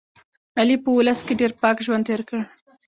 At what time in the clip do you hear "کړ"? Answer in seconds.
2.29-2.39